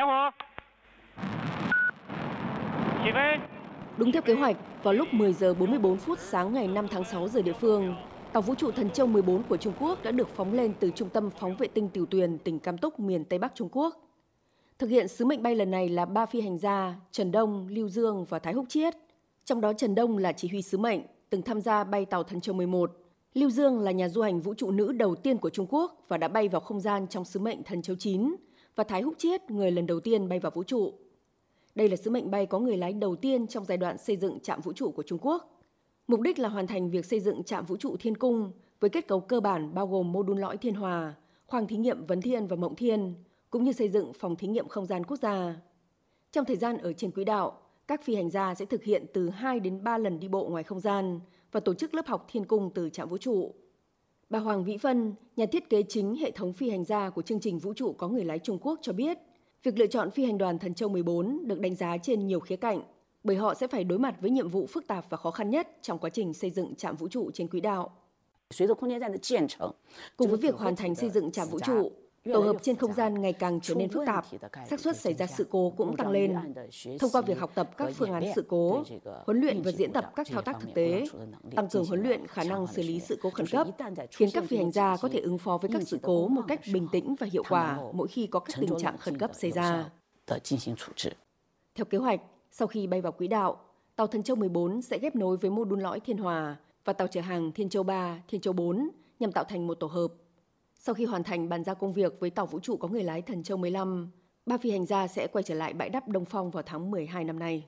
[0.00, 0.46] Kéo vô.
[3.04, 3.40] Chị Vinh.
[3.96, 7.28] Đúng theo kế hoạch, vào lúc 10 giờ 44 phút sáng ngày 5 tháng 6
[7.28, 7.94] giờ địa phương,
[8.32, 11.08] tàu vũ trụ Thần Châu 14 của Trung Quốc đã được phóng lên từ trung
[11.08, 13.94] tâm phóng vệ tinh Tiểu Tuyền, tỉnh Cam Túc, miền Tây Bắc Trung Quốc.
[14.78, 17.88] Thực hiện sứ mệnh bay lần này là ba phi hành gia Trần Đông, Lưu
[17.88, 18.94] Dương và Thái Húc Chiết.
[19.44, 22.40] Trong đó Trần Đông là chỉ huy sứ mệnh, từng tham gia bay tàu Thần
[22.40, 22.92] Châu 11.
[23.34, 26.16] Lưu Dương là nhà du hành vũ trụ nữ đầu tiên của Trung Quốc và
[26.16, 28.34] đã bay vào không gian trong sứ mệnh Thần Châu 9
[28.76, 30.92] và Thái Húc Chiết, người lần đầu tiên bay vào vũ trụ.
[31.74, 34.40] Đây là sứ mệnh bay có người lái đầu tiên trong giai đoạn xây dựng
[34.40, 35.62] trạm vũ trụ của Trung Quốc.
[36.08, 39.08] Mục đích là hoàn thành việc xây dựng trạm vũ trụ Thiên Cung với kết
[39.08, 41.14] cấu cơ bản bao gồm mô đun lõi Thiên Hòa,
[41.46, 43.14] khoang thí nghiệm Vấn Thiên và Mộng Thiên,
[43.50, 45.56] cũng như xây dựng phòng thí nghiệm không gian quốc gia.
[46.32, 49.30] Trong thời gian ở trên quỹ đạo, các phi hành gia sẽ thực hiện từ
[49.30, 51.20] 2 đến 3 lần đi bộ ngoài không gian
[51.52, 53.54] và tổ chức lớp học Thiên Cung từ trạm vũ trụ.
[54.30, 57.40] Bà Hoàng Vĩ Vân, nhà thiết kế chính hệ thống phi hành gia của chương
[57.40, 59.18] trình vũ trụ có người lái Trung Quốc cho biết,
[59.62, 62.56] việc lựa chọn phi hành đoàn Thần Châu 14 được đánh giá trên nhiều khía
[62.56, 62.82] cạnh,
[63.24, 65.68] bởi họ sẽ phải đối mặt với nhiệm vụ phức tạp và khó khăn nhất
[65.82, 67.90] trong quá trình xây dựng trạm vũ trụ trên quỹ đạo.
[70.16, 71.92] Cùng với việc hoàn thành xây dựng trạm vũ trụ,
[72.24, 74.24] tổ hợp trên không gian ngày càng trở nên phức tạp,
[74.70, 76.36] xác suất xảy ra sự cố cũng tăng lên.
[76.98, 78.84] Thông qua việc học tập các phương án sự cố,
[79.26, 81.04] huấn luyện và diễn tập các thao tác thực tế,
[81.56, 83.66] tăng cường huấn luyện khả năng xử lý sự cố khẩn cấp,
[84.10, 86.60] khiến các phi hành gia có thể ứng phó với các sự cố một cách
[86.72, 89.90] bình tĩnh và hiệu quả mỗi khi có các tình trạng khẩn cấp xảy ra.
[91.74, 93.56] Theo kế hoạch, sau khi bay vào quỹ đạo,
[93.96, 97.08] tàu Thần Châu 14 sẽ ghép nối với mô đun lõi Thiên Hòa và tàu
[97.08, 98.88] chở hàng Thiên Châu 3, Thiên Châu 4
[99.20, 100.08] nhằm tạo thành một tổ hợp
[100.82, 103.22] sau khi hoàn thành bàn giao công việc với tàu vũ trụ có người lái
[103.22, 104.10] Thần Châu 15,
[104.46, 107.24] ba phi hành gia sẽ quay trở lại bãi đắp Đông Phong vào tháng 12
[107.24, 107.66] năm nay.